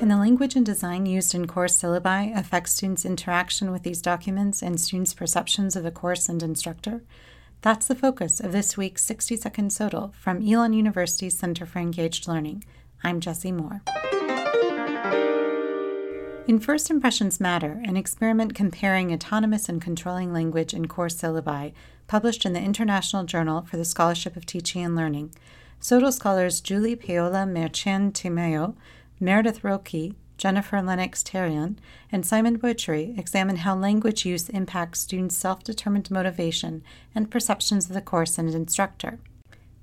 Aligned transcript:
Can 0.00 0.08
the 0.08 0.16
language 0.16 0.56
and 0.56 0.64
design 0.64 1.04
used 1.04 1.34
in 1.34 1.46
course 1.46 1.78
syllabi 1.78 2.34
affect 2.34 2.70
students' 2.70 3.04
interaction 3.04 3.70
with 3.70 3.82
these 3.82 4.00
documents 4.00 4.62
and 4.62 4.80
students' 4.80 5.12
perceptions 5.12 5.76
of 5.76 5.82
the 5.82 5.90
course 5.90 6.26
and 6.26 6.42
instructor? 6.42 7.02
That's 7.60 7.86
the 7.86 7.94
focus 7.94 8.40
of 8.40 8.50
this 8.50 8.78
week's 8.78 9.04
60 9.04 9.36
Second 9.36 9.72
SOTL 9.72 10.14
from 10.14 10.42
Elon 10.42 10.72
University's 10.72 11.36
Center 11.36 11.66
for 11.66 11.80
Engaged 11.80 12.26
Learning. 12.26 12.64
I'm 13.04 13.20
Jessie 13.20 13.52
Moore. 13.52 13.82
In 16.46 16.58
First 16.58 16.88
Impressions 16.88 17.38
Matter, 17.38 17.82
an 17.84 17.98
experiment 17.98 18.54
comparing 18.54 19.12
autonomous 19.12 19.68
and 19.68 19.82
controlling 19.82 20.32
language 20.32 20.72
in 20.72 20.88
course 20.88 21.16
syllabi, 21.16 21.74
published 22.06 22.46
in 22.46 22.54
the 22.54 22.62
International 22.62 23.24
Journal 23.24 23.66
for 23.66 23.76
the 23.76 23.84
Scholarship 23.84 24.34
of 24.34 24.46
Teaching 24.46 24.82
and 24.82 24.96
Learning, 24.96 25.30
SOTL 25.78 26.12
scholars 26.12 26.62
Jully 26.62 26.98
Paola 26.98 27.44
Merchan 27.44 28.12
Tamayo, 28.12 28.74
Meredith 29.20 29.62
Rocchi, 29.62 30.14
Jenepher 30.38 30.82
Lennox 30.82 31.22
Terrion, 31.22 31.76
and 32.10 32.24
Simon 32.24 32.58
Beaudry 32.58 33.18
examine 33.18 33.56
how 33.56 33.76
language 33.76 34.24
use 34.24 34.48
impacts 34.48 35.00
students' 35.00 35.36
self 35.36 35.62
determined 35.62 36.10
motivation 36.10 36.82
and 37.14 37.30
perceptions 37.30 37.86
of 37.86 37.92
the 37.92 38.00
course 38.00 38.38
and 38.38 38.48
instructor. 38.48 39.18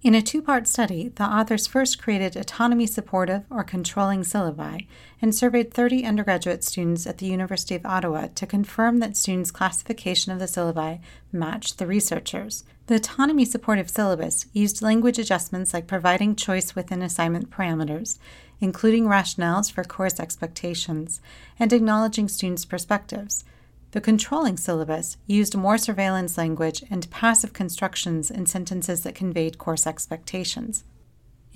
In 0.03 0.15
a 0.15 0.21
two 0.21 0.41
part 0.41 0.67
study, 0.67 1.09
the 1.09 1.23
authors 1.23 1.65
first 1.67 2.01
created 2.01 2.35
autonomy 2.35 2.85
supportive 2.85 3.43
or 3.49 3.63
controlling 3.63 4.21
syllabi 4.21 4.85
and 5.21 5.33
surveyed 5.33 5.73
30 5.73 6.05
undergraduate 6.05 6.63
students 6.63 7.07
at 7.07 7.17
the 7.17 7.25
University 7.25 7.75
of 7.75 7.85
Ottawa 7.85 8.27
to 8.35 8.45
confirm 8.45 8.99
that 8.99 9.17
students' 9.17 9.51
classification 9.51 10.31
of 10.31 10.39
the 10.39 10.45
syllabi 10.45 10.99
matched 11.31 11.77
the 11.77 11.87
researchers. 11.87 12.63
The 12.85 12.95
autonomy 12.95 13.43
supportive 13.43 13.89
syllabus 13.89 14.45
used 14.53 14.81
language 14.83 15.19
adjustments 15.19 15.73
like 15.73 15.87
providing 15.87 16.35
choice 16.35 16.75
within 16.75 17.01
assignment 17.01 17.49
parameters 17.49 18.19
including 18.59 19.05
rationales 19.05 19.71
for 19.71 19.83
course 19.83 20.19
expectations, 20.19 21.21
and 21.59 21.71
acknowledging 21.71 22.27
students' 22.27 22.65
perspectives. 22.65 23.43
The 23.91 24.01
controlling 24.01 24.57
syllabus 24.57 25.17
used 25.25 25.55
more 25.55 25.77
surveillance 25.77 26.37
language 26.37 26.83
and 26.89 27.09
passive 27.09 27.53
constructions 27.53 28.29
in 28.29 28.45
sentences 28.45 29.03
that 29.03 29.15
conveyed 29.15 29.57
course 29.57 29.87
expectations. 29.87 30.83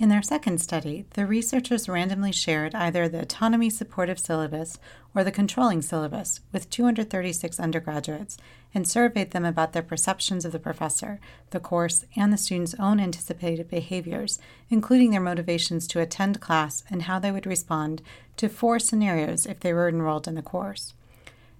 In 0.02 0.08
their 0.08 0.20
second 0.20 0.60
study, 0.60 1.04
the 1.10 1.26
researchers 1.26 1.88
randomly 1.88 2.32
shared 2.32 2.74
either 2.74 3.08
the 3.08 3.20
autonomy 3.20 3.70
supportive 3.70 4.18
syllabus 4.18 4.80
or 5.14 5.22
the 5.22 5.30
controlling 5.30 5.80
syllabus 5.80 6.40
with 6.50 6.68
236 6.70 7.60
undergraduates 7.60 8.36
and 8.74 8.88
surveyed 8.88 9.30
them 9.30 9.44
about 9.44 9.74
their 9.74 9.82
perceptions 9.84 10.44
of 10.44 10.50
the 10.50 10.58
professor, 10.58 11.20
the 11.50 11.60
course, 11.60 12.04
and 12.16 12.32
the 12.32 12.36
students' 12.36 12.74
own 12.80 12.98
anticipated 12.98 13.70
behaviors, 13.70 14.40
including 14.68 15.12
their 15.12 15.20
motivations 15.20 15.86
to 15.86 16.00
attend 16.00 16.40
class 16.40 16.82
and 16.90 17.02
how 17.02 17.20
they 17.20 17.30
would 17.30 17.46
respond 17.46 18.02
to 18.36 18.48
four 18.48 18.80
scenarios 18.80 19.46
if 19.46 19.60
they 19.60 19.72
were 19.72 19.88
enrolled 19.88 20.26
in 20.26 20.34
the 20.34 20.42
course. 20.42 20.94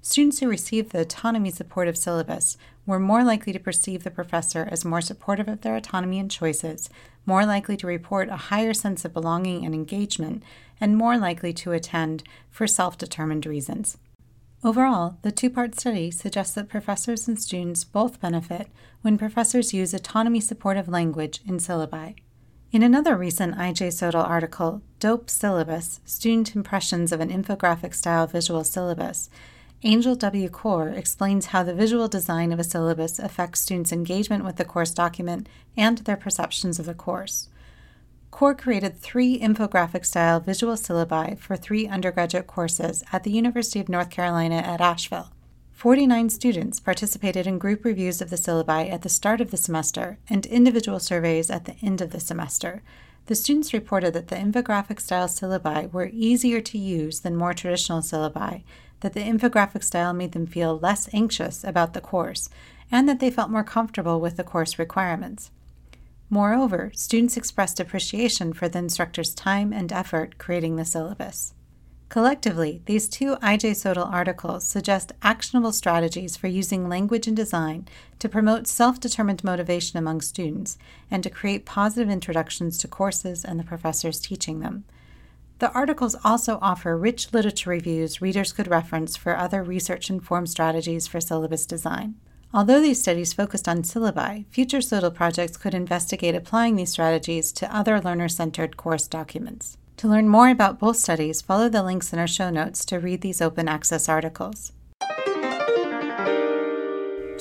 Students 0.04 0.40
who 0.40 0.48
received 0.48 0.90
the 0.90 1.02
autonomy 1.02 1.52
supportive 1.52 1.96
syllabus 1.96 2.56
were 2.86 2.98
more 2.98 3.22
likely 3.22 3.52
to 3.52 3.60
perceive 3.60 4.02
the 4.02 4.10
professor 4.10 4.68
as 4.68 4.84
more 4.84 5.00
supportive 5.00 5.46
of 5.46 5.60
their 5.60 5.76
autonomy 5.76 6.18
and 6.18 6.28
choices, 6.28 6.90
more 7.24 7.46
likely 7.46 7.76
to 7.76 7.86
report 7.86 8.28
a 8.28 8.50
higher 8.50 8.74
sense 8.74 9.04
of 9.04 9.14
belonging 9.14 9.64
and 9.64 9.76
engagement, 9.76 10.42
and 10.80 10.96
more 10.96 11.16
likely 11.16 11.52
to 11.52 11.70
attend 11.70 12.24
for 12.50 12.66
self 12.66 12.98
determined 12.98 13.46
reasons. 13.46 13.96
Overall, 14.64 15.18
the 15.22 15.30
two 15.30 15.48
part 15.48 15.78
study 15.78 16.10
suggests 16.10 16.54
that 16.56 16.68
professors 16.68 17.28
and 17.28 17.40
students 17.40 17.84
both 17.84 18.20
benefit 18.20 18.66
when 19.02 19.16
professors 19.16 19.72
use 19.72 19.94
autonomy 19.94 20.40
supportive 20.40 20.88
language 20.88 21.40
in 21.46 21.58
syllabi. 21.58 22.16
In 22.72 22.82
another 22.82 23.16
recent 23.16 23.54
IJ 23.54 23.92
SOTL 23.92 24.28
article, 24.28 24.82
Dope 24.98 25.30
Syllabus 25.30 26.00
Student 26.04 26.56
Impressions 26.56 27.12
of 27.12 27.20
an 27.20 27.28
Infographic 27.28 27.94
Style 27.94 28.26
Visual 28.26 28.64
Syllabus, 28.64 29.30
Angel 29.84 30.14
W. 30.14 30.48
Kaur 30.48 30.96
explains 30.96 31.46
how 31.46 31.64
the 31.64 31.74
visual 31.74 32.06
design 32.06 32.52
of 32.52 32.60
a 32.60 32.64
syllabus 32.64 33.18
affects 33.18 33.62
students' 33.62 33.90
engagement 33.90 34.44
with 34.44 34.54
the 34.54 34.64
course 34.64 34.92
document 34.92 35.48
and 35.76 35.98
their 35.98 36.16
perceptions 36.16 36.78
of 36.78 36.86
the 36.86 36.94
course. 36.94 37.48
Kaur 38.30 38.56
created 38.56 38.96
three 38.96 39.40
infographic 39.40 40.06
style 40.06 40.38
visual 40.38 40.74
syllabi 40.74 41.36
for 41.36 41.56
three 41.56 41.88
undergraduate 41.88 42.46
courses 42.46 43.02
at 43.12 43.24
the 43.24 43.32
University 43.32 43.80
of 43.80 43.88
North 43.88 44.08
Carolina 44.08 44.54
at 44.54 44.80
Asheville. 44.80 45.32
49 45.72 46.30
students 46.30 46.78
participated 46.78 47.48
in 47.48 47.58
group 47.58 47.84
reviews 47.84 48.22
of 48.22 48.30
the 48.30 48.36
syllabi 48.36 48.88
at 48.88 49.02
the 49.02 49.08
start 49.08 49.40
of 49.40 49.50
the 49.50 49.56
semester 49.56 50.16
and 50.30 50.46
individual 50.46 51.00
surveys 51.00 51.50
at 51.50 51.64
the 51.64 51.74
end 51.82 52.00
of 52.00 52.10
the 52.10 52.20
semester. 52.20 52.82
The 53.26 53.34
students 53.34 53.74
reported 53.74 54.14
that 54.14 54.28
the 54.28 54.36
infographic 54.36 55.00
style 55.00 55.26
syllabi 55.26 55.92
were 55.92 56.08
easier 56.12 56.60
to 56.60 56.78
use 56.78 57.20
than 57.20 57.34
more 57.34 57.52
traditional 57.52 58.00
syllabi 58.00 58.62
that 59.02 59.12
the 59.12 59.20
infographic 59.20 59.84
style 59.84 60.12
made 60.12 60.32
them 60.32 60.46
feel 60.46 60.78
less 60.78 61.08
anxious 61.12 61.62
about 61.62 61.92
the 61.92 62.00
course 62.00 62.48
and 62.90 63.08
that 63.08 63.20
they 63.20 63.30
felt 63.30 63.50
more 63.50 63.64
comfortable 63.64 64.20
with 64.20 64.36
the 64.36 64.44
course 64.44 64.78
requirements. 64.78 65.50
Moreover, 66.30 66.90
students 66.94 67.36
expressed 67.36 67.78
appreciation 67.78 68.54
for 68.54 68.68
the 68.68 68.78
instructor's 68.78 69.34
time 69.34 69.72
and 69.72 69.92
effort 69.92 70.38
creating 70.38 70.76
the 70.76 70.84
syllabus. 70.84 71.52
Collectively, 72.08 72.82
these 72.84 73.08
two 73.08 73.36
IJ 73.36 73.72
SOTL 73.72 74.10
articles 74.12 74.64
suggest 74.64 75.12
actionable 75.22 75.72
strategies 75.72 76.36
for 76.36 76.46
using 76.46 76.88
language 76.88 77.26
and 77.26 77.34
design 77.34 77.88
to 78.18 78.28
promote 78.28 78.66
self 78.66 79.00
determined 79.00 79.42
motivation 79.42 79.98
among 79.98 80.20
students 80.20 80.76
and 81.10 81.22
to 81.22 81.30
create 81.30 81.64
positive 81.64 82.10
introductions 82.10 82.76
to 82.78 82.88
courses 82.88 83.46
and 83.46 83.58
the 83.58 83.64
professors 83.64 84.20
teaching 84.20 84.60
them. 84.60 84.84
The 85.62 85.70
articles 85.74 86.16
also 86.24 86.58
offer 86.60 86.96
rich 86.96 87.32
literature 87.32 87.70
reviews 87.70 88.20
readers 88.20 88.50
could 88.50 88.66
reference 88.66 89.16
for 89.16 89.36
other 89.36 89.62
research 89.62 90.10
informed 90.10 90.50
strategies 90.50 91.06
for 91.06 91.20
syllabus 91.20 91.66
design. 91.66 92.16
Although 92.52 92.80
these 92.80 93.00
studies 93.00 93.32
focused 93.32 93.68
on 93.68 93.84
syllabi, 93.84 94.46
future 94.50 94.80
SOTL 94.80 95.14
projects 95.14 95.56
could 95.56 95.72
investigate 95.72 96.34
applying 96.34 96.74
these 96.74 96.90
strategies 96.90 97.52
to 97.52 97.72
other 97.72 98.00
learner 98.00 98.28
centered 98.28 98.76
course 98.76 99.06
documents. 99.06 99.76
To 99.98 100.08
learn 100.08 100.28
more 100.28 100.48
about 100.48 100.80
both 100.80 100.96
studies, 100.96 101.40
follow 101.40 101.68
the 101.68 101.84
links 101.84 102.12
in 102.12 102.18
our 102.18 102.26
show 102.26 102.50
notes 102.50 102.84
to 102.86 102.98
read 102.98 103.20
these 103.20 103.40
open 103.40 103.68
access 103.68 104.08
articles. 104.08 104.72